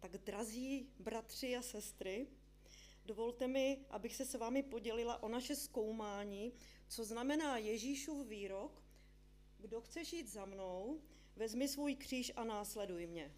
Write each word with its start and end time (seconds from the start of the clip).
Tak 0.00 0.18
drazí 0.18 0.88
bratři 0.98 1.56
a 1.56 1.62
sestry, 1.62 2.26
dovolte 3.04 3.48
mi, 3.48 3.78
abych 3.90 4.16
se 4.16 4.24
s 4.24 4.34
vámi 4.34 4.62
podělila 4.62 5.22
o 5.22 5.28
naše 5.28 5.56
zkoumání, 5.56 6.52
co 6.88 7.04
znamená 7.04 7.58
Ježíšův 7.58 8.26
výrok, 8.26 8.82
kdo 9.58 9.80
chce 9.80 10.04
žít 10.04 10.28
za 10.28 10.44
mnou, 10.44 11.00
vezmi 11.36 11.68
svůj 11.68 11.94
kříž 11.94 12.32
a 12.36 12.44
následuj 12.44 13.06
mě. 13.06 13.34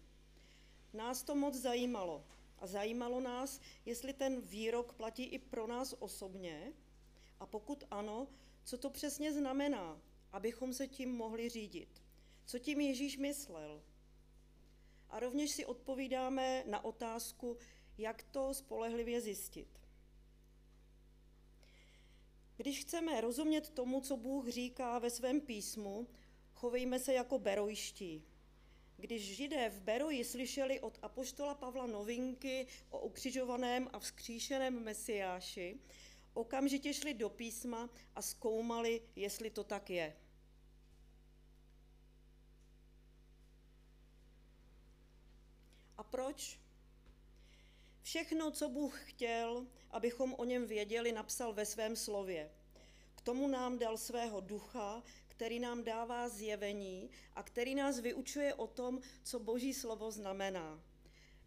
Nás 0.93 1.23
to 1.23 1.35
moc 1.35 1.55
zajímalo 1.55 2.27
a 2.59 2.67
zajímalo 2.67 3.19
nás, 3.19 3.59
jestli 3.85 4.13
ten 4.13 4.41
výrok 4.41 4.93
platí 4.93 5.23
i 5.23 5.39
pro 5.39 5.67
nás 5.67 5.95
osobně 5.99 6.73
a 7.39 7.45
pokud 7.45 7.83
ano, 7.91 8.27
co 8.63 8.77
to 8.77 8.89
přesně 8.89 9.33
znamená, 9.33 10.01
abychom 10.31 10.73
se 10.73 10.87
tím 10.87 11.11
mohli 11.11 11.49
řídit. 11.49 12.03
Co 12.45 12.59
tím 12.59 12.81
Ježíš 12.81 13.17
myslel? 13.17 13.83
A 15.13 15.19
rovněž 15.19 15.51
si 15.51 15.65
odpovídáme 15.65 16.63
na 16.67 16.85
otázku, 16.85 17.57
jak 17.97 18.23
to 18.23 18.53
spolehlivě 18.53 19.21
zjistit. 19.21 19.67
Když 22.57 22.79
chceme 22.79 23.21
rozumět 23.21 23.69
tomu, 23.69 24.01
co 24.01 24.17
Bůh 24.17 24.47
říká 24.47 24.99
ve 24.99 25.09
svém 25.09 25.41
písmu, 25.41 26.07
chovejme 26.53 26.99
se 26.99 27.13
jako 27.13 27.39
berojští. 27.39 28.23
Když 28.97 29.35
židé 29.35 29.69
v 29.69 29.81
Beroji 29.81 30.23
slyšeli 30.23 30.79
od 30.79 30.99
apoštola 31.01 31.55
Pavla 31.55 31.87
novinky 31.87 32.67
o 32.89 32.99
ukřižovaném 32.99 33.89
a 33.93 33.99
vzkříšeném 33.99 34.83
mesiáši, 34.83 35.79
okamžitě 36.33 36.93
šli 36.93 37.13
do 37.13 37.29
písma 37.29 37.89
a 38.15 38.21
zkoumali, 38.21 39.01
jestli 39.15 39.49
to 39.49 39.63
tak 39.63 39.89
je. 39.89 40.15
Proč? 46.13 46.59
Všechno, 48.01 48.51
co 48.51 48.69
Bůh 48.69 49.01
chtěl, 49.09 49.67
abychom 49.91 50.33
o 50.33 50.45
něm 50.45 50.65
věděli, 50.65 51.11
napsal 51.11 51.53
ve 51.53 51.65
svém 51.65 51.95
slově. 51.95 52.51
K 53.15 53.21
tomu 53.21 53.47
nám 53.47 53.79
dal 53.79 53.97
svého 53.97 54.41
ducha, 54.41 55.03
který 55.27 55.59
nám 55.59 55.83
dává 55.83 56.29
zjevení 56.29 57.09
a 57.35 57.43
který 57.43 57.75
nás 57.75 57.99
vyučuje 57.99 58.53
o 58.53 58.67
tom, 58.67 58.99
co 59.23 59.39
Boží 59.39 59.73
slovo 59.73 60.11
znamená. 60.11 60.83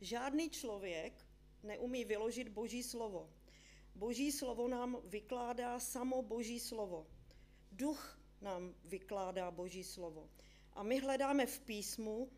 Žádný 0.01 0.51
člověk 0.51 1.27
neumí 1.63 2.05
vyložit 2.05 2.49
Boží 2.49 2.83
slovo. 2.83 3.31
Boží 3.95 4.33
slovo 4.33 4.69
nám 4.69 4.99
vykládá 5.05 5.81
samo 5.81 6.23
Boží 6.23 6.61
slovo. 6.61 7.07
Duch 7.73 8.19
nám 8.41 8.75
vykládá 8.85 9.51
Boží 9.51 9.85
slovo. 9.85 10.31
A 10.73 10.83
my 10.83 10.99
hledáme 10.99 11.47
v 11.47 11.61
písmu 11.61 12.31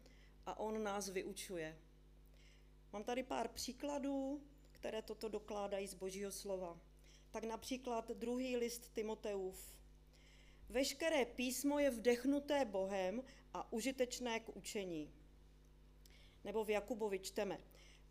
a 0.47 0.59
on 0.59 0.83
nás 0.83 1.09
vyučuje. 1.09 1.88
Mám 2.93 3.05
tady 3.05 3.23
pár 3.23 3.49
příkladů, 3.49 4.43
které 4.73 5.03
toto 5.03 5.29
dokládají 5.29 5.87
z 5.87 5.95
Božího 5.95 6.33
slova. 6.33 6.81
Tak 7.31 7.45
například 7.45 8.11
druhý 8.11 8.57
list 8.57 8.93
Timoteův. 8.93 9.75
Veškeré 10.69 11.25
písmo 11.25 11.79
je 11.79 11.91
vdechnuté 11.91 12.65
Bohem 12.65 13.23
a 13.55 13.73
užitečné 13.73 14.41
k 14.41 14.57
učení. 14.57 15.13
Nebo 16.45 16.65
v 16.65 16.71
Jakubovi 16.71 17.19
čteme. 17.19 17.61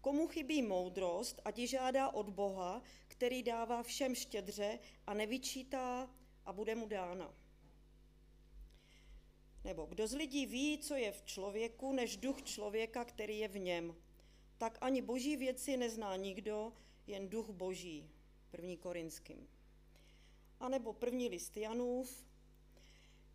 Komu 0.01 0.27
chybí 0.27 0.61
moudrost, 0.61 1.41
ať 1.45 1.59
ji 1.59 1.67
žádá 1.67 2.09
od 2.09 2.29
Boha, 2.29 2.81
který 3.07 3.43
dává 3.43 3.83
všem 3.83 4.15
štědře 4.15 4.79
a 5.07 5.13
nevyčítá 5.13 6.09
a 6.45 6.53
bude 6.53 6.75
mu 6.75 6.87
dána. 6.87 7.33
Nebo 9.63 9.85
kdo 9.85 10.07
z 10.07 10.13
lidí 10.13 10.45
ví, 10.45 10.77
co 10.77 10.95
je 10.95 11.11
v 11.11 11.23
člověku, 11.25 11.91
než 11.91 12.17
duch 12.17 12.43
člověka, 12.43 13.05
který 13.05 13.39
je 13.39 13.47
v 13.47 13.57
něm 13.59 13.95
tak 14.57 14.77
ani 14.81 15.01
boží 15.01 15.37
věci 15.37 15.77
nezná 15.77 16.15
nikdo, 16.15 16.73
jen 17.07 17.29
duch 17.29 17.49
boží. 17.49 18.09
První 18.51 18.77
Korinským. 18.77 19.47
A 20.59 20.69
nebo 20.69 20.93
první 20.93 21.29
list 21.29 21.57
Janův. 21.57 22.25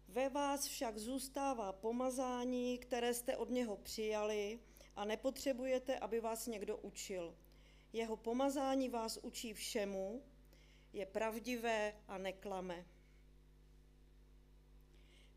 Ve 0.08 0.28
vás 0.28 0.66
však 0.66 0.98
zůstává 0.98 1.72
pomazání, 1.72 2.78
které 2.78 3.14
jste 3.14 3.36
od 3.36 3.50
něho 3.50 3.76
přijali 3.76 4.60
a 4.96 5.04
nepotřebujete, 5.04 5.98
aby 5.98 6.20
vás 6.20 6.46
někdo 6.46 6.76
učil. 6.76 7.36
Jeho 7.92 8.16
pomazání 8.16 8.88
vás 8.88 9.18
učí 9.22 9.54
všemu, 9.54 10.22
je 10.92 11.06
pravdivé 11.06 11.94
a 12.08 12.18
neklame. 12.18 12.86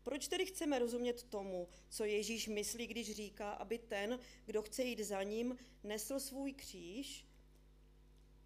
Proč 0.06 0.28
tedy 0.28 0.46
chceme 0.46 0.78
rozumět 0.78 1.22
tomu, 1.22 1.68
co 1.88 2.04
Ježíš 2.04 2.48
myslí, 2.48 2.86
když 2.86 3.16
říká, 3.16 3.52
aby 3.52 3.78
ten, 3.78 4.18
kdo 4.44 4.62
chce 4.62 4.82
jít 4.82 5.00
za 5.00 5.22
ním, 5.22 5.58
nesl 5.84 6.20
svůj 6.20 6.52
kříž? 6.52 7.26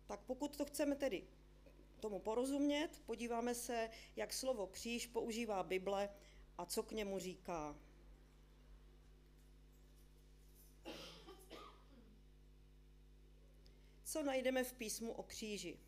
Tak 0.06 0.21
pokud 0.21 0.56
to 0.56 0.65
chceme 0.65 0.97
tedy 0.97 1.26
tomu 2.00 2.19
porozumět, 2.19 3.03
podíváme 3.06 3.54
se, 3.54 3.91
jak 4.16 4.32
slovo 4.32 4.66
kříž 4.66 5.06
používá 5.06 5.62
Bible 5.62 6.09
a 6.59 6.66
co 6.66 6.82
k 6.82 6.93
němu 6.93 7.19
říká. 7.19 7.77
Co 14.04 14.22
najdeme 14.22 14.65
v 14.65 14.72
písmu 14.72 15.12
o 15.12 15.22
kříži? 15.22 15.78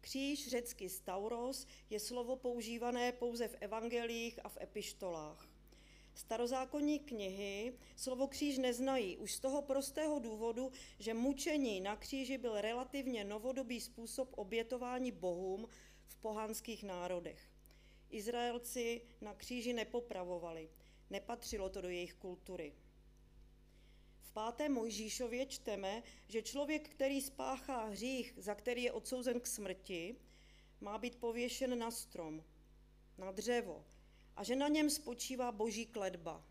Kříž, 0.00 0.48
řecky 0.48 0.88
stauros, 0.88 1.66
je 1.90 2.00
slovo 2.00 2.36
používané 2.36 3.12
pouze 3.12 3.48
v 3.48 3.56
evangelích 3.60 4.38
a 4.44 4.48
v 4.48 4.58
epištolách. 4.60 5.48
Starozákonní 6.14 6.98
knihy 6.98 7.72
slovo 7.96 8.28
kříž 8.28 8.58
neznají 8.58 9.16
už 9.16 9.32
z 9.32 9.40
toho 9.40 9.62
prostého 9.62 10.18
důvodu, 10.18 10.72
že 10.98 11.14
mučení 11.14 11.80
na 11.80 11.96
kříži 11.96 12.38
byl 12.38 12.60
relativně 12.60 13.24
novodobý 13.24 13.80
způsob 13.80 14.28
obětování 14.36 15.12
bohům 15.12 15.68
v 16.06 16.16
pohanských 16.16 16.84
národech. 16.84 17.50
Izraelci 18.10 19.02
na 19.20 19.34
kříži 19.34 19.72
nepopravovali, 19.72 20.70
nepatřilo 21.10 21.68
to 21.68 21.80
do 21.80 21.88
jejich 21.88 22.14
kultury. 22.14 22.72
V 24.28 24.30
páté 24.30 24.68
Mojžíšově 24.68 25.46
čteme, 25.46 26.02
že 26.28 26.42
člověk, 26.42 26.88
který 26.88 27.20
spáchá 27.20 27.84
hřích, 27.84 28.34
za 28.36 28.54
který 28.54 28.82
je 28.82 28.92
odsouzen 28.92 29.40
k 29.40 29.46
smrti, 29.46 30.16
má 30.80 30.98
být 30.98 31.16
pověšen 31.16 31.78
na 31.78 31.90
strom, 31.90 32.44
na 33.18 33.32
dřevo 33.32 33.84
a 34.36 34.44
že 34.44 34.56
na 34.56 34.68
něm 34.68 34.90
spočívá 34.90 35.52
boží 35.52 35.86
kledba. 35.86 36.44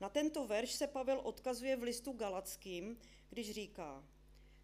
Na 0.00 0.08
tento 0.08 0.46
verš 0.46 0.72
se 0.72 0.86
Pavel 0.86 1.20
odkazuje 1.24 1.76
v 1.76 1.82
listu 1.82 2.12
Galackým, 2.12 2.98
když 3.30 3.50
říká, 3.50 4.04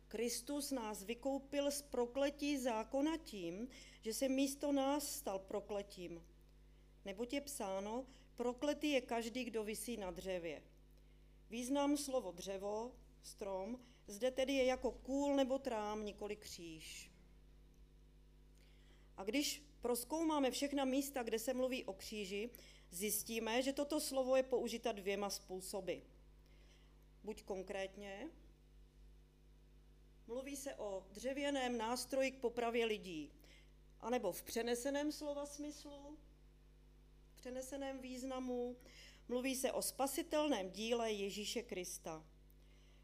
Kristus 0.09 0.71
nás 0.71 1.03
vykoupil 1.03 1.71
z 1.71 1.83
prokletí 1.83 2.59
zákona 2.59 3.17
tím, 3.17 3.69
že 4.01 4.15
se 4.15 4.29
místo 4.29 4.73
nás 4.73 5.15
stal 5.15 5.39
prokletím. 5.39 6.23
Neboť 7.05 7.33
je 7.33 7.41
psáno, 7.41 8.07
prokletý 8.35 8.91
je 8.91 9.01
každý, 9.01 9.45
kdo 9.45 9.65
visí 9.65 9.97
na 9.97 10.11
dřevě. 10.11 10.63
Význam 11.53 11.97
slovo 11.97 12.33
dřevo, 12.33 12.93
strom, 13.23 13.79
zde 14.07 14.31
tedy 14.31 14.53
je 14.53 14.65
jako 14.65 14.91
kůl 14.91 15.37
nebo 15.37 15.59
trám, 15.59 16.05
nikoli 16.05 16.37
kříž. 16.37 17.11
A 19.17 19.25
když 19.25 19.63
proskoumáme 19.81 20.51
všechna 20.51 20.85
místa, 20.85 21.23
kde 21.23 21.39
se 21.39 21.55
mluví 21.55 21.85
o 21.85 21.93
kříži, 21.93 22.51
zjistíme, 22.91 23.63
že 23.63 23.73
toto 23.73 24.01
slovo 24.01 24.37
je 24.37 24.43
použita 24.43 24.93
dvěma 24.93 25.31
způsoby. 25.31 25.95
Buď 27.25 27.43
konkrétně, 27.43 28.31
mluví 30.27 30.57
se 30.57 30.75
o 30.75 31.07
dřevěném 31.11 31.79
nástroji 31.79 32.31
k 32.31 32.41
popravě 32.41 32.87
lidí, 32.87 33.33
anebo 34.01 34.33
v 34.33 34.43
přeneseném 34.43 35.13
slova 35.13 35.47
smyslu, 35.47 36.19
v 37.33 37.37
přeneseném 37.37 37.99
významu, 37.99 38.77
Mluví 39.29 39.57
se 39.57 39.73
o 39.73 39.83
spasitelném 39.83 40.71
díle 40.71 41.13
Ježíše 41.13 41.63
Krista. 41.63 42.27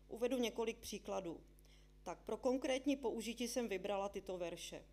Uvedu 0.08 0.38
několik 0.38 0.78
příkladů. 0.78 1.40
Tak 2.02 2.18
pro 2.18 2.36
konkrétní 2.36 2.96
použití 2.96 3.48
jsem 3.48 3.68
vybrala 3.68 4.08
tyto 4.08 4.38
verše. 4.38 4.84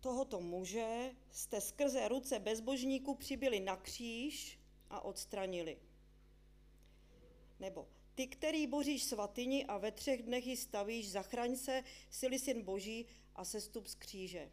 Tohoto 0.00 0.40
muže 0.40 1.14
jste 1.30 1.60
skrze 1.60 2.08
ruce 2.08 2.38
bezbožníků 2.38 3.14
přibili 3.14 3.60
na 3.60 3.76
kříž 3.76 4.58
a 4.90 5.00
odstranili. 5.00 5.78
Nebo 7.60 7.88
ty, 8.14 8.26
který 8.26 8.66
boříš 8.66 9.04
svatyni 9.04 9.66
a 9.66 9.78
ve 9.78 9.92
třech 9.92 10.22
dnech 10.22 10.46
ji 10.46 10.56
stavíš, 10.56 11.10
zachraň 11.10 11.56
se, 11.56 11.84
sily 12.10 12.38
syn 12.38 12.62
boží 12.62 13.06
a 13.34 13.44
sestup 13.44 13.86
z 13.86 13.94
kříže. 13.94 14.50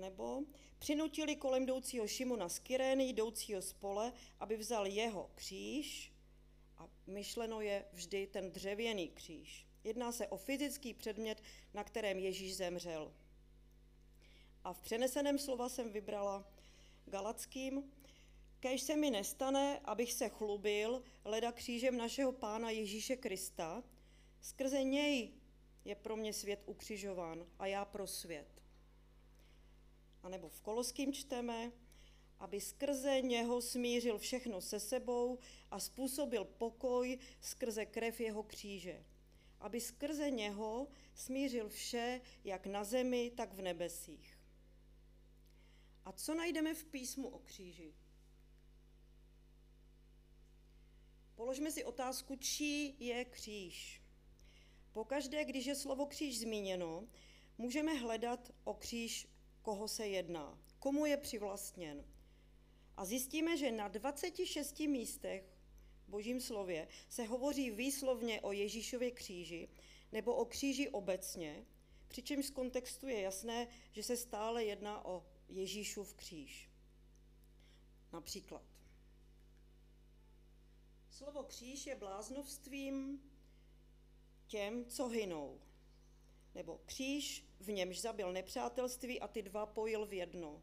A 0.00 0.02
nebo 0.02 0.42
přinutili 0.78 1.36
kolem 1.36 1.62
jdoucího 1.62 2.08
Šimona 2.08 2.48
z 2.48 2.58
Kyrény, 2.58 3.04
jdoucího 3.04 3.62
z 3.62 3.72
pole, 3.72 4.12
aby 4.40 4.56
vzal 4.56 4.86
jeho 4.86 5.30
kříž 5.34 6.12
a 6.78 6.88
myšleno 7.06 7.60
je 7.60 7.84
vždy 7.92 8.26
ten 8.26 8.52
dřevěný 8.52 9.08
kříž. 9.08 9.66
Jedná 9.84 10.12
se 10.12 10.26
o 10.26 10.36
fyzický 10.36 10.94
předmět, 10.94 11.42
na 11.74 11.84
kterém 11.84 12.18
Ježíš 12.18 12.56
zemřel. 12.56 13.14
A 14.64 14.72
v 14.72 14.80
přeneseném 14.80 15.38
slova 15.38 15.68
jsem 15.68 15.92
vybrala 15.92 16.52
Galackým, 17.06 17.92
Kéž 18.60 18.82
se 18.82 18.96
mi 18.96 19.10
nestane, 19.10 19.80
abych 19.84 20.12
se 20.12 20.28
chlubil 20.28 21.02
leda 21.24 21.52
křížem 21.52 21.96
našeho 21.96 22.32
Pána 22.32 22.70
Ježíše 22.70 23.16
Krista, 23.16 23.82
skrze 24.40 24.82
něj 24.82 25.32
je 25.84 25.94
pro 25.94 26.16
mě 26.16 26.32
svět 26.32 26.62
ukřižován 26.66 27.46
a 27.58 27.66
já 27.66 27.84
pro 27.84 28.06
svět. 28.06 28.60
A 30.22 30.28
nebo 30.28 30.48
v 30.48 30.60
Koloským 30.60 31.12
čteme, 31.12 31.72
aby 32.38 32.60
skrze 32.60 33.20
něho 33.20 33.62
smířil 33.62 34.18
všechno 34.18 34.60
se 34.60 34.80
sebou 34.80 35.38
a 35.70 35.80
způsobil 35.80 36.44
pokoj 36.44 37.18
skrze 37.40 37.86
krev 37.86 38.20
jeho 38.20 38.42
kříže. 38.42 39.04
Aby 39.60 39.80
skrze 39.80 40.30
něho 40.30 40.88
smířil 41.14 41.68
vše, 41.68 42.20
jak 42.44 42.66
na 42.66 42.84
zemi, 42.84 43.32
tak 43.36 43.54
v 43.54 43.62
nebesích. 43.62 44.38
A 46.04 46.12
co 46.12 46.34
najdeme 46.34 46.74
v 46.74 46.84
písmu 46.84 47.28
o 47.28 47.38
kříži? 47.38 47.94
Položme 51.34 51.70
si 51.70 51.84
otázku, 51.84 52.36
čí 52.36 53.06
je 53.06 53.24
kříž. 53.24 54.02
Pokaždé, 54.92 55.44
když 55.44 55.66
je 55.66 55.74
slovo 55.74 56.06
kříž 56.06 56.40
zmíněno, 56.40 57.08
můžeme 57.58 57.94
hledat 57.94 58.52
o 58.64 58.74
kříž, 58.74 59.28
koho 59.62 59.88
se 59.88 60.06
jedná, 60.06 60.58
komu 60.78 61.06
je 61.06 61.16
přivlastněn. 61.16 62.04
A 62.96 63.04
zjistíme, 63.04 63.56
že 63.56 63.72
na 63.72 63.88
26 63.88 64.80
místech 64.80 65.44
v 66.06 66.10
božím 66.10 66.40
slově 66.40 66.88
se 67.08 67.24
hovoří 67.24 67.70
výslovně 67.70 68.40
o 68.40 68.52
Ježíšově 68.52 69.10
kříži 69.10 69.68
nebo 70.12 70.34
o 70.34 70.44
kříži 70.44 70.88
obecně, 70.88 71.66
přičemž 72.08 72.46
z 72.46 72.50
kontextu 72.50 73.08
je 73.08 73.20
jasné, 73.20 73.68
že 73.92 74.02
se 74.02 74.16
stále 74.16 74.64
jedná 74.64 75.04
o 75.04 75.26
Ježíšův 75.48 76.14
kříž. 76.14 76.70
Například. 78.12 78.62
Slovo 81.10 81.42
kříž 81.42 81.86
je 81.86 81.96
bláznovstvím 81.96 83.22
těm, 84.46 84.84
co 84.84 85.08
hynou. 85.08 85.60
Nebo 86.54 86.80
kříž, 86.86 87.44
v 87.60 87.72
němž 87.72 88.00
zabil 88.00 88.32
nepřátelství 88.32 89.20
a 89.20 89.28
ty 89.28 89.42
dva 89.42 89.66
pojil 89.66 90.06
v 90.06 90.12
jedno. 90.12 90.62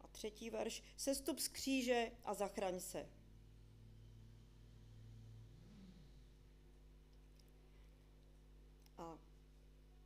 A 0.00 0.08
třetí 0.08 0.50
verš, 0.50 0.82
sestup 0.96 1.38
z 1.38 1.48
kříže 1.48 2.12
a 2.24 2.34
zachraň 2.34 2.80
se. 2.80 3.08
A 8.98 9.18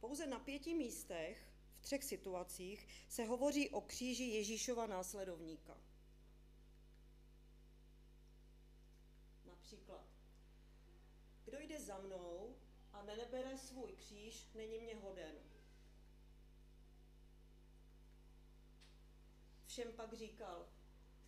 pouze 0.01 0.27
na 0.27 0.39
pěti 0.39 0.75
místech, 0.75 1.53
v 1.75 1.81
třech 1.81 2.05
situacích, 2.05 2.87
se 3.09 3.25
hovoří 3.25 3.71
o 3.71 3.81
kříži 3.81 4.25
Ježíšova 4.25 4.87
následovníka. 4.87 5.77
Například, 9.47 10.07
kdo 11.45 11.61
jde 11.61 11.81
za 11.81 11.99
mnou 11.99 12.57
a 12.93 13.03
nenebere 13.03 13.59
svůj 13.59 13.93
kříž, 13.93 14.47
není 14.55 14.79
mě 14.79 14.95
hoden. 14.95 15.35
Všem 19.67 19.93
pak 19.93 20.13
říkal, 20.15 20.69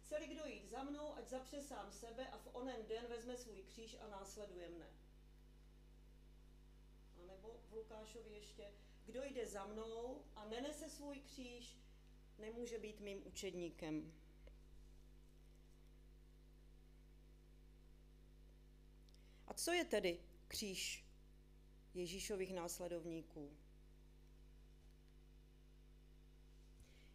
chce-li 0.01 0.27
kdo 0.27 0.45
jít 0.45 0.71
za 0.71 0.83
mnou, 0.83 1.15
ať 1.15 1.29
zapře 1.29 1.63
sám 1.63 1.93
sebe 1.93 2.29
a 2.29 2.39
v 2.39 2.49
onen 2.53 2.87
den 2.89 3.07
vezme 3.07 3.37
svůj 3.37 3.63
kříž 3.63 3.97
a 4.01 4.09
následuje 4.09 4.69
mne. 4.69 4.87
A 7.17 7.27
nebo 7.27 7.61
v 7.69 7.73
Lukášovi 7.73 8.31
ještě, 8.31 8.73
kdo 9.05 9.25
jde 9.25 9.47
za 9.47 9.67
mnou 9.67 10.25
a 10.37 10.45
nenese 10.45 10.91
svůj 10.91 11.21
kříž, 11.21 11.79
nemůže 12.39 12.79
být 12.79 13.01
mým 13.01 13.27
učedníkem. 13.27 14.13
A 19.47 19.55
co 19.55 19.73
je 19.73 19.85
tedy 19.85 20.21
kříž 20.49 21.05
Ježíšových 21.95 22.55
následovníků? 22.55 23.51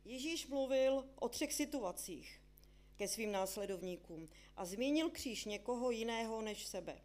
Ježíš 0.05 0.47
mluvil 0.47 1.09
o 1.15 1.29
třech 1.29 1.53
situacích 1.53 2.41
ke 2.97 3.07
svým 3.07 3.31
následovníkům 3.31 4.27
a 4.55 4.65
zmínil 4.65 5.09
kříž 5.09 5.45
někoho 5.45 5.91
jiného 5.91 6.41
než 6.41 6.65
sebe. 6.65 7.01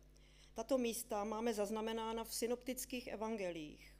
Tato 0.54 0.78
místa 0.78 1.24
máme 1.24 1.54
zaznamenána 1.54 2.24
v 2.24 2.34
synoptických 2.34 3.06
evangeliích. 3.06 3.96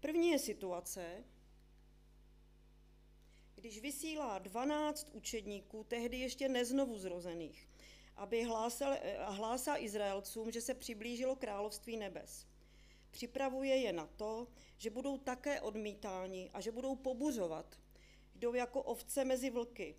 První 0.00 0.28
je 0.28 0.38
situace, 0.38 1.24
když 3.54 3.80
vysílá 3.80 4.38
12 4.38 5.10
učedníků, 5.12 5.84
tehdy 5.84 6.18
ještě 6.18 6.48
neznovu 6.48 6.98
zrozených, 6.98 7.68
aby 8.16 8.44
hlásal, 8.44 8.96
hlásá 9.26 9.76
Izraelcům, 9.76 10.50
že 10.50 10.60
se 10.60 10.74
přiblížilo 10.74 11.36
království 11.36 11.96
nebes. 11.96 12.46
Připravuje 13.10 13.76
je 13.76 13.92
na 13.92 14.06
to, 14.06 14.48
že 14.78 14.90
budou 14.90 15.18
také 15.18 15.60
odmítáni 15.60 16.50
a 16.52 16.60
že 16.60 16.72
budou 16.72 16.96
pobuřovat. 16.96 17.78
Jdou 18.34 18.54
jako 18.54 18.82
ovce 18.82 19.24
mezi 19.24 19.50
vlky. 19.50 19.96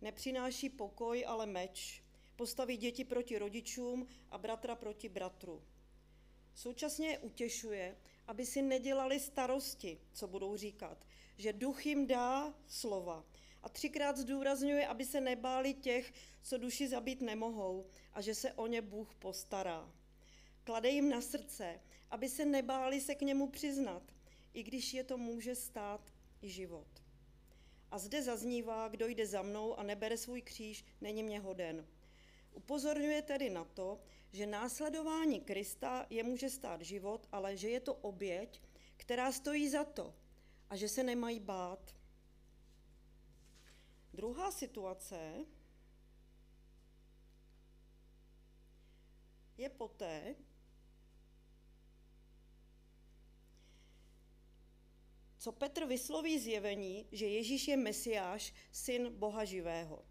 Nepřináší 0.00 0.68
pokoj, 0.68 1.24
ale 1.26 1.46
meč. 1.46 2.02
Postaví 2.36 2.76
děti 2.76 3.04
proti 3.04 3.38
rodičům 3.38 4.08
a 4.30 4.38
bratra 4.38 4.76
proti 4.76 5.08
bratru. 5.08 5.62
Současně 6.54 7.08
je 7.08 7.18
utěšuje, 7.18 7.96
aby 8.26 8.46
si 8.46 8.62
nedělali 8.62 9.20
starosti, 9.20 10.00
co 10.12 10.28
budou 10.28 10.56
říkat, 10.56 11.06
že 11.38 11.52
duch 11.52 11.86
jim 11.86 12.06
dá 12.06 12.54
slova. 12.66 13.24
A 13.68 13.70
třikrát 13.70 14.16
zdůrazňuje, 14.16 14.86
aby 14.86 15.04
se 15.04 15.20
nebáli 15.20 15.74
těch, 15.74 16.12
co 16.42 16.58
duši 16.58 16.88
zabít 16.88 17.20
nemohou 17.20 17.86
a 18.12 18.20
že 18.20 18.34
se 18.34 18.52
o 18.52 18.66
ně 18.66 18.82
Bůh 18.82 19.14
postará. 19.14 19.92
Klade 20.64 20.88
jim 20.88 21.08
na 21.08 21.20
srdce, 21.20 21.80
aby 22.10 22.28
se 22.28 22.44
nebáli 22.44 23.00
se 23.00 23.14
k 23.14 23.22
němu 23.22 23.48
přiznat, 23.48 24.02
i 24.54 24.62
když 24.62 24.94
je 24.94 25.04
to 25.04 25.18
může 25.18 25.54
stát 25.54 26.12
i 26.42 26.50
život. 26.50 26.86
A 27.90 27.98
zde 27.98 28.22
zaznívá, 28.22 28.88
kdo 28.88 29.06
jde 29.06 29.26
za 29.26 29.42
mnou 29.42 29.78
a 29.78 29.82
nebere 29.82 30.16
svůj 30.16 30.42
kříž, 30.42 30.84
není 31.00 31.22
mě 31.22 31.40
hoden. 31.40 31.86
Upozorňuje 32.52 33.22
tedy 33.22 33.50
na 33.50 33.64
to, 33.64 34.00
že 34.32 34.46
následování 34.46 35.40
Krista 35.40 36.06
je 36.10 36.22
může 36.22 36.50
stát 36.50 36.82
život, 36.82 37.28
ale 37.32 37.56
že 37.56 37.68
je 37.68 37.80
to 37.80 37.94
oběť, 37.94 38.62
která 38.96 39.32
stojí 39.32 39.68
za 39.68 39.84
to 39.84 40.14
a 40.70 40.76
že 40.76 40.88
se 40.88 41.02
nemají 41.02 41.40
bát. 41.40 41.97
Druhá 44.18 44.50
situace 44.50 45.46
je 49.56 49.68
poté, 49.68 50.34
co 55.38 55.52
Petr 55.52 55.84
vysloví 55.84 56.38
zjevení, 56.38 57.06
že 57.12 57.26
Ježíš 57.26 57.68
je 57.68 57.76
Mesiáš, 57.76 58.54
syn 58.72 59.12
Boha 59.18 59.44
živého. 59.44 60.04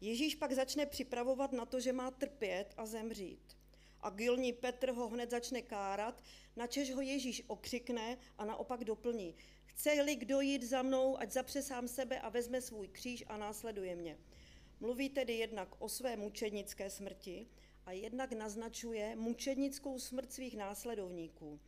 Ježíš 0.00 0.34
pak 0.34 0.52
začne 0.52 0.86
připravovat 0.86 1.52
na 1.52 1.66
to, 1.66 1.80
že 1.80 1.92
má 1.92 2.10
trpět 2.10 2.74
a 2.76 2.86
zemřít. 2.86 3.57
A 4.00 4.10
gilní 4.10 4.52
Petr 4.52 4.90
ho 4.90 5.08
hned 5.08 5.30
začne 5.30 5.62
kárat, 5.62 6.22
načež 6.56 6.94
ho 6.94 7.00
Ježíš 7.00 7.42
okřikne 7.46 8.18
a 8.38 8.44
naopak 8.44 8.84
doplní. 8.84 9.34
Chce-li 9.66 10.16
kdo 10.16 10.40
jít 10.40 10.62
za 10.62 10.82
mnou, 10.82 11.18
ať 11.20 11.30
zapře 11.30 11.62
sám 11.62 11.88
sebe 11.88 12.20
a 12.20 12.28
vezme 12.28 12.60
svůj 12.60 12.88
kříž 12.88 13.24
a 13.26 13.36
následuje 13.36 13.96
mě. 13.96 14.18
Mluví 14.80 15.08
tedy 15.08 15.34
jednak 15.34 15.68
o 15.78 15.88
své 15.88 16.16
mučednické 16.16 16.90
smrti 16.90 17.46
a 17.86 17.92
jednak 17.92 18.32
naznačuje 18.32 19.16
mučednickou 19.16 19.98
smrt 19.98 20.32
svých 20.32 20.56
následovníků. 20.56 21.60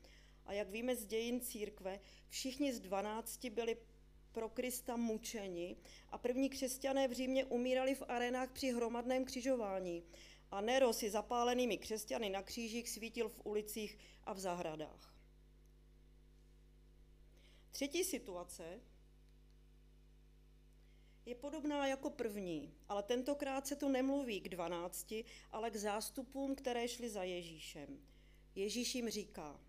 A 0.47 0.53
jak 0.53 0.71
víme 0.71 0.97
z 0.97 1.07
dějin 1.07 1.41
církve, 1.41 2.01
všichni 2.29 2.73
z 2.73 2.81
dvanácti 2.81 3.51
byli 3.51 3.77
pro 4.33 4.49
Krista 4.49 4.97
mučeni 4.97 5.77
a 6.09 6.19
první 6.19 6.51
křesťané 6.51 7.09
v 7.09 7.13
Římě 7.13 7.45
umírali 7.45 7.95
v 7.95 8.03
arenách 8.09 8.51
při 8.53 8.73
hromadném 8.73 9.25
křižování 9.25 10.03
a 10.51 10.61
Nero 10.61 10.93
si 10.93 11.11
zapálenými 11.11 11.79
křesťany 11.79 12.31
na 12.31 12.43
křížích 12.43 12.91
svítil 12.91 13.29
v 13.29 13.41
ulicích 13.45 13.99
a 14.25 14.33
v 14.33 14.39
zahradách. 14.39 15.15
Třetí 17.71 18.05
situace 18.05 18.81
je 21.27 21.35
podobná 21.35 21.87
jako 21.87 22.11
první, 22.11 22.75
ale 22.89 23.03
tentokrát 23.03 23.67
se 23.67 23.77
tu 23.77 23.89
nemluví 23.89 24.41
k 24.41 24.49
dvanácti, 24.49 25.25
ale 25.51 25.71
k 25.71 25.77
zástupům, 25.77 26.55
které 26.55 26.89
šly 26.89 27.11
za 27.11 27.23
Ježíšem. 27.23 28.01
Ježíš 28.55 28.95
jim 28.95 29.11
říká, 29.11 29.61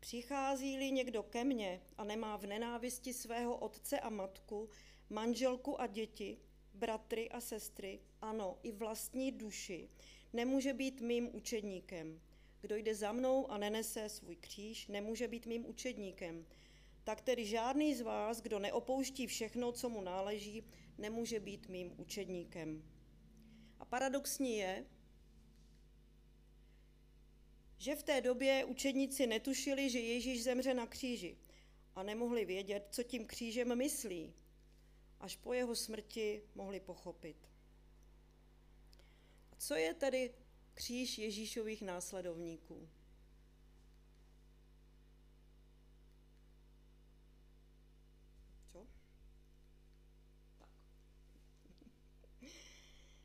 Přichází-li 0.00 0.90
někdo 0.90 1.22
ke 1.22 1.44
mně 1.44 1.82
a 1.98 2.04
nemá 2.04 2.36
v 2.36 2.46
nenávisti 2.46 3.12
svého 3.12 3.56
otce 3.56 4.00
a 4.00 4.10
matku, 4.10 4.68
manželku 5.10 5.80
a 5.80 5.86
děti, 5.86 6.38
bratry 6.76 7.30
a 7.30 7.40
sestry, 7.40 8.00
ano, 8.20 8.58
i 8.62 8.72
vlastní 8.72 9.32
duši, 9.32 9.88
nemůže 10.32 10.74
být 10.74 11.00
mým 11.00 11.34
učedníkem. 11.34 12.20
Kdo 12.60 12.76
jde 12.76 12.94
za 12.94 13.12
mnou 13.12 13.50
a 13.50 13.58
nenese 13.58 14.08
svůj 14.08 14.36
kříž, 14.36 14.86
nemůže 14.86 15.28
být 15.28 15.46
mým 15.46 15.66
učedníkem. 15.66 16.46
Tak 17.04 17.20
tedy 17.20 17.44
žádný 17.44 17.94
z 17.94 18.00
vás, 18.00 18.40
kdo 18.40 18.58
neopouští 18.58 19.26
všechno, 19.26 19.72
co 19.72 19.88
mu 19.88 20.00
náleží, 20.00 20.64
nemůže 20.98 21.40
být 21.40 21.68
mým 21.68 21.94
učedníkem. 21.96 22.82
A 23.78 23.84
paradoxní 23.84 24.56
je, 24.56 24.86
že 27.78 27.96
v 27.96 28.02
té 28.02 28.20
době 28.20 28.64
učedníci 28.64 29.26
netušili, 29.26 29.90
že 29.90 29.98
Ježíš 29.98 30.44
zemře 30.44 30.74
na 30.74 30.86
kříži 30.86 31.36
a 31.94 32.02
nemohli 32.02 32.44
vědět, 32.44 32.86
co 32.90 33.02
tím 33.02 33.26
křížem 33.26 33.78
myslí. 33.78 34.34
Až 35.20 35.36
po 35.36 35.52
jeho 35.52 35.74
smrti 35.74 36.42
mohli 36.54 36.80
pochopit. 36.80 37.36
A 39.52 39.56
co 39.56 39.74
je 39.74 39.94
tedy 39.94 40.34
kříž 40.74 41.18
Ježíšových 41.18 41.82
následovníků? 41.82 42.88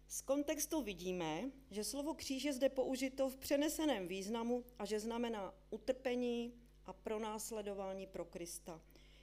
Z 0.08 0.22
kontextu 0.22 0.82
vidíme, 0.82 1.52
že 1.72 1.84
slovo 1.84 2.14
kříž 2.14 2.44
je 2.44 2.54
zde 2.54 2.70
použito 2.70 3.30
v 3.30 3.38
přeneseném 3.38 4.08
významu 4.08 4.66
a 4.80 4.86
že 4.86 5.00
znamená 5.00 5.54
utrpení 5.70 6.54
a 6.86 6.94
pronásledování 6.94 8.08
pro 8.08 8.26
Krista. 8.26 8.82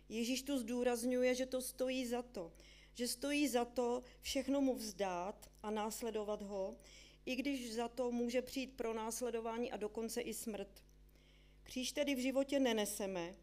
Ježíš 0.09 0.43
tu 0.43 0.59
zdůrazňuje, 0.59 1.35
že 1.35 1.47
to 1.47 1.61
stojí 1.63 2.07
za 2.07 2.23
to, 2.23 2.53
že 2.95 3.09
stojí 3.09 3.49
za 3.49 3.65
to 3.65 4.03
všechno 4.21 4.61
mu 4.61 4.75
vzdát 4.75 5.51
a 5.63 5.71
následovat 5.71 6.43
ho, 6.43 6.77
i 7.27 7.37
když 7.37 7.75
za 7.75 7.89
to 7.89 8.11
může 8.11 8.43
přijít 8.43 8.77
pro 8.77 8.95
následování 8.95 9.73
a 9.73 9.77
dokonce 9.77 10.21
i 10.21 10.35
smrt. 10.35 10.83
Kříž 11.63 11.93
tedy 11.93 12.15
v 12.15 12.19
životě 12.19 12.61
neneseme, 12.61 13.37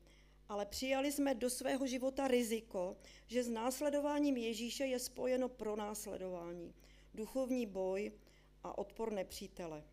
ale 0.50 0.66
přijali 0.66 1.12
jsme 1.12 1.36
do 1.36 1.50
svého 1.50 1.88
života 1.88 2.28
riziko, 2.28 2.98
že 3.28 3.44
s 3.44 3.50
následováním 3.50 4.38
Ježíše 4.38 4.86
je 4.86 5.00
spojeno 5.00 5.50
pro 5.50 5.76
následování 5.76 6.74
duchovní 7.14 7.66
boj 7.66 8.12
a 8.64 8.78
odpor 8.78 9.12
nepřítele. 9.12 9.84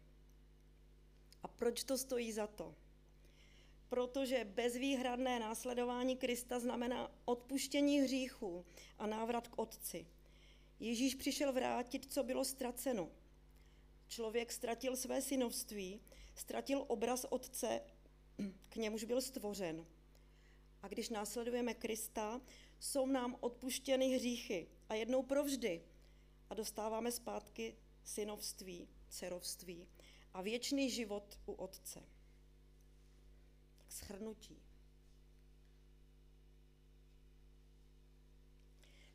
A 1.43 1.49
proč 1.49 1.85
to 1.85 1.99
stojí 1.99 2.33
za 2.33 2.47
to? 2.47 2.75
Protože 3.93 4.45
bezvýhradné 4.45 5.39
následování 5.39 6.17
Krista 6.17 6.61
znamená 6.61 7.11
odpuštění 7.25 8.01
hříchů 8.01 8.65
a 8.99 9.07
návrat 9.07 9.49
k 9.49 9.59
Otci. 9.59 10.07
Ježíš 10.81 11.15
přišel 11.15 11.53
vrátit, 11.53 12.13
co 12.13 12.23
bylo 12.23 12.45
ztraceno. 12.45 13.11
Člověk 14.09 14.53
ztratil 14.53 14.97
své 14.97 15.23
synovství, 15.23 16.01
ztratil 16.35 16.85
obraz 16.89 17.27
Otce, 17.31 17.81
k 18.69 18.77
němuž 18.77 19.05
byl 19.05 19.21
stvořen. 19.21 19.87
A 20.83 20.89
když 20.89 21.09
následujeme 21.09 21.75
Krista, 21.75 22.41
jsou 22.81 23.07
nám 23.07 23.37
odpuštěny 23.41 24.07
hříchy 24.07 24.69
a 24.89 24.95
jednou 24.95 25.23
provždy 25.23 25.83
a 26.51 26.55
dostáváme 26.55 27.13
zpátky 27.13 27.77
synovství, 28.05 28.89
dcerovství 29.09 29.89
a 30.35 30.43
věčný 30.43 30.91
život 30.91 31.39
u 31.47 31.53
Otce. 31.53 32.03
Tak 34.13 34.19
schrnutí. 34.19 34.63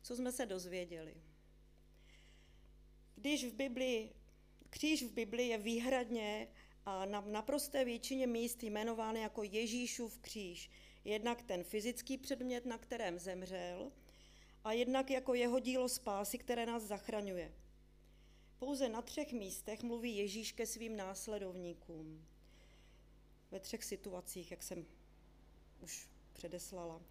Co 0.02 0.16
jsme 0.16 0.32
se 0.32 0.46
dozvěděli? 0.46 1.14
Když 3.14 3.44
v 3.44 3.52
Biblii, 3.52 4.14
kříž 4.70 5.02
v 5.02 5.12
Biblii 5.12 5.48
je 5.48 5.58
výhradně 5.58 6.48
a 6.84 7.04
na 7.04 7.20
naprosté 7.20 7.84
většině 7.84 8.26
míst 8.26 8.62
jmenován 8.62 9.16
jako 9.16 9.42
Ježíšův 9.42 10.18
kříž, 10.18 10.70
jednak 11.04 11.42
ten 11.42 11.64
fyzický 11.64 12.18
předmět, 12.18 12.66
na 12.66 12.78
kterém 12.78 13.18
zemřel, 13.18 13.92
a 14.64 14.72
jednak 14.72 15.10
jako 15.10 15.34
jeho 15.34 15.58
dílo 15.58 15.88
spásy, 15.88 16.38
které 16.38 16.66
nás 16.66 16.82
zachraňuje. 16.82 17.54
Pouze 18.58 18.88
na 18.88 19.02
třech 19.02 19.32
místech 19.32 19.82
mluví 19.82 20.16
Ježíš 20.16 20.52
ke 20.52 20.66
svým 20.66 20.96
následovníkům. 20.96 22.26
Ve 23.50 23.60
třech 23.60 23.84
situacích, 23.84 24.50
jak 24.50 24.62
jsem 24.62 24.86
už 25.80 26.08
předeslala. 26.32 27.02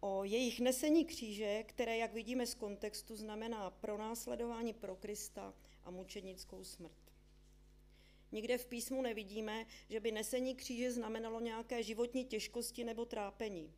O 0.00 0.24
jejich 0.24 0.60
nesení 0.60 1.04
kříže, 1.04 1.62
které, 1.62 1.96
jak 1.96 2.12
vidíme 2.12 2.46
z 2.46 2.54
kontextu, 2.54 3.16
znamená 3.16 3.70
pronásledování 3.70 4.72
pro 4.72 4.96
Krista 4.96 5.54
a 5.84 5.90
mučednickou 5.90 6.64
smrt. 6.64 7.12
Nikde 8.32 8.58
v 8.58 8.66
písmu 8.66 9.02
nevidíme, 9.02 9.66
že 9.88 10.00
by 10.00 10.12
nesení 10.12 10.54
kříže 10.54 10.92
znamenalo 10.92 11.40
nějaké 11.40 11.82
životní 11.82 12.24
těžkosti 12.24 12.84
nebo 12.84 13.04
trápení. 13.04 13.74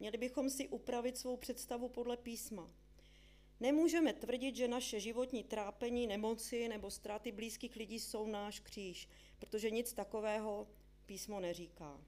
Měli 0.00 0.18
bychom 0.18 0.50
si 0.50 0.68
upravit 0.68 1.18
svou 1.18 1.36
představu 1.36 1.88
podle 1.88 2.16
písma. 2.16 2.70
Nemůžeme 3.60 4.12
tvrdit, 4.12 4.56
že 4.56 4.68
naše 4.68 5.00
životní 5.00 5.44
trápení, 5.44 6.06
nemoci 6.06 6.68
nebo 6.68 6.90
ztráty 6.90 7.32
blízkých 7.32 7.76
lidí 7.76 8.00
jsou 8.00 8.26
náš 8.26 8.60
kříž, 8.60 9.08
protože 9.38 9.70
nic 9.70 9.92
takového 9.92 10.66
písmo 11.06 11.40
neříká. 11.40 12.00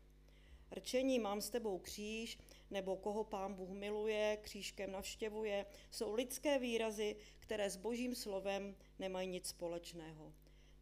Rčení 0.72 1.18
mám 1.18 1.40
s 1.40 1.50
tebou 1.50 1.78
kříž, 1.78 2.38
nebo 2.70 2.96
koho 2.96 3.24
pán 3.24 3.54
Bůh 3.54 3.70
miluje, 3.70 4.38
křížkem 4.42 4.92
navštěvuje, 4.92 5.66
jsou 5.90 6.14
lidské 6.14 6.58
výrazy, 6.58 7.16
které 7.38 7.70
s 7.70 7.76
božím 7.76 8.14
slovem 8.14 8.76
nemají 8.98 9.28
nic 9.28 9.46
společného. 9.46 10.32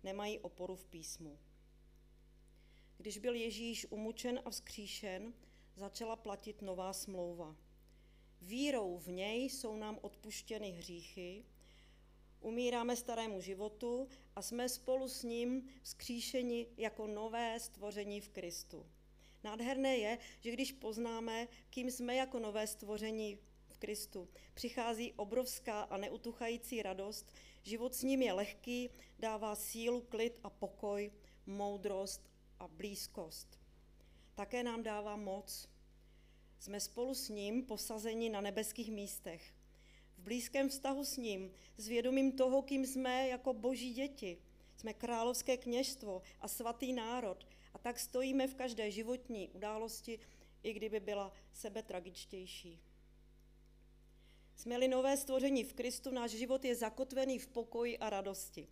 Nemají 0.03 0.39
oporu 0.39 0.77
v 0.77 0.85
písmu. 0.85 1.39
Když 2.99 3.19
byl 3.19 3.35
Ježíš 3.35 3.87
umučen 3.91 4.41
a 4.45 4.51
vzkříšen, 4.51 5.35
začala 5.77 6.17
platit 6.17 6.63
nová 6.63 6.93
smlouva. 6.93 7.57
Vírou 8.43 8.99
v 8.99 9.09
něj 9.09 9.45
jsou 9.45 9.77
nám 9.77 9.99
odpuštěny 10.03 10.71
hříchy, 10.71 11.45
umíráme 12.41 12.97
starému 12.97 13.41
životu 13.41 14.09
a 14.37 14.43
jsme 14.43 14.69
spolu 14.69 15.09
s 15.09 15.23
ním 15.23 15.69
vzkříšeni 15.83 16.67
jako 16.77 17.07
nové 17.07 17.61
stvoření 17.61 18.21
v 18.21 18.29
Kristu. 18.29 18.87
Nádherné 19.45 19.97
je, 19.97 20.19
že 20.41 20.51
když 20.51 20.73
poznáme, 20.73 21.49
kým 21.71 21.91
jsme 21.91 22.15
jako 22.15 22.39
nové 22.39 22.67
stvoření 22.67 23.39
v 23.69 23.79
Kristu, 23.79 24.29
přichází 24.55 25.13
obrovská 25.13 25.81
a 25.83 25.97
neutuchající 25.97 26.83
radost, 26.83 27.33
život 27.63 27.95
s 27.95 28.03
ním 28.03 28.23
je 28.23 28.33
lehký, 28.33 28.91
dává 29.19 29.57
sílu, 29.57 30.01
klid 30.01 30.41
a 30.43 30.51
pokoj, 30.51 31.13
moudrost 31.47 32.31
a 32.59 32.69
blízkost 32.69 33.61
také 34.41 34.63
nám 34.63 34.83
dává 34.83 35.17
moc. 35.17 35.69
Jsme 36.61 36.81
spolu 36.81 37.15
s 37.15 37.29
ním 37.29 37.65
posazeni 37.65 38.31
na 38.31 38.41
nebeských 38.41 38.91
místech. 38.91 39.55
V 40.19 40.23
blízkém 40.23 40.69
vztahu 40.69 41.05
s 41.05 41.17
ním, 41.17 41.53
s 41.77 41.89
vědomím 41.89 42.33
toho, 42.33 42.63
kým 42.63 42.87
jsme 42.87 43.29
jako 43.29 43.53
boží 43.53 43.95
děti. 43.95 44.39
Jsme 44.77 44.95
královské 44.95 45.57
kněžstvo 45.57 46.23
a 46.41 46.49
svatý 46.49 46.93
národ 46.93 47.47
a 47.75 47.79
tak 47.79 47.99
stojíme 47.99 48.47
v 48.47 48.55
každé 48.55 48.91
životní 48.91 49.49
události, 49.49 50.19
i 50.63 50.73
kdyby 50.73 51.01
byla 51.01 51.33
sebe 51.53 51.83
tragičtější. 51.83 52.81
Jsme-li 54.57 54.89
nové 54.89 55.17
stvoření 55.17 55.65
v 55.65 55.73
Kristu, 55.73 56.11
náš 56.11 56.31
život 56.31 56.65
je 56.65 56.77
zakotvený 56.77 57.39
v 57.39 57.49
pokoji 57.49 57.99
a 57.99 58.11
radosti. 58.11 58.69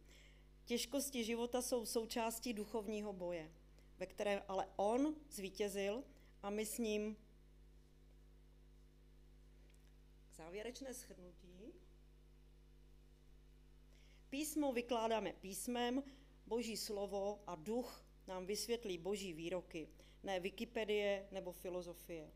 Těžkosti 0.65 1.25
života 1.25 1.63
jsou 1.63 1.87
součástí 1.87 2.53
duchovního 2.53 3.13
boje 3.13 3.51
ve 3.99 4.07
kterém 4.07 4.43
ale 4.49 4.69
on 4.77 5.15
zvítězil 5.31 6.05
a 6.43 6.51
my 6.51 6.67
s 6.67 6.79
ním. 6.79 7.17
Závěrečné 10.39 10.95
shrnutí. 10.95 11.73
Písmo 14.29 14.73
vykládáme 14.73 15.33
písmem, 15.33 16.03
boží 16.47 16.77
slovo 16.77 17.43
a 17.47 17.55
duch 17.55 18.05
nám 18.27 18.47
vysvětlí 18.47 18.99
boží 18.99 19.33
výroky, 19.33 19.89
ne 20.23 20.41
Wikipedie 20.41 21.29
nebo 21.31 21.53
filozofie. 21.53 22.33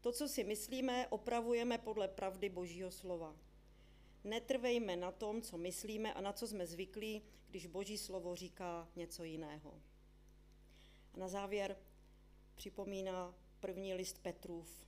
To, 0.00 0.12
co 0.12 0.28
si 0.28 0.44
myslíme, 0.44 1.08
opravujeme 1.08 1.78
podle 1.78 2.08
pravdy 2.08 2.48
božího 2.48 2.90
slova. 2.90 3.36
Netrvejme 4.24 4.96
na 4.96 5.12
tom, 5.12 5.42
co 5.42 5.58
myslíme 5.58 6.14
a 6.14 6.20
na 6.20 6.32
co 6.32 6.46
jsme 6.46 6.66
zvyklí, 6.66 7.22
když 7.48 7.66
boží 7.66 7.98
slovo 7.98 8.36
říká 8.36 8.88
něco 8.96 9.24
jiného. 9.24 9.82
A 11.14 11.18
na 11.18 11.28
závěr 11.28 11.76
připomíná 12.54 13.34
první 13.60 13.94
list 13.94 14.22
Petrův. 14.22 14.86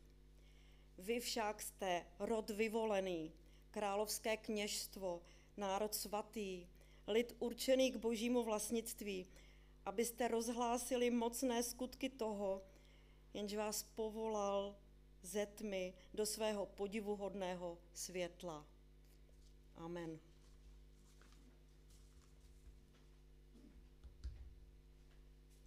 Vy 0.99 1.21
však 1.21 1.63
jste 1.63 2.07
rod 2.19 2.51
vyvolený, 2.51 3.33
královské 3.71 4.37
kněžstvo, 4.37 5.23
národ 5.57 5.95
svatý, 5.95 6.67
lid 7.07 7.37
určený 7.39 7.93
k 7.93 7.97
božímu 7.97 8.43
vlastnictví, 8.43 9.27
abyste 9.85 10.29
rozhlásili 10.29 11.11
mocné 11.11 11.63
skutky 11.63 12.09
toho, 12.09 12.63
jenž 13.35 13.55
vás 13.55 13.83
povolal 13.83 14.77
ze 15.23 15.47
tmy 15.47 15.95
do 16.15 16.27
svého 16.27 16.67
podivuhodného 16.67 17.79
světla. 17.95 18.67
Amen. 19.77 20.19